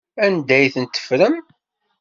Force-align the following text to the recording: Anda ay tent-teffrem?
Anda 0.25 0.53
ay 0.57 0.67
tent-teffrem? 0.73 1.35